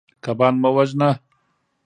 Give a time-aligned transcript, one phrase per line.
[0.23, 1.09] کبان مه وژنه.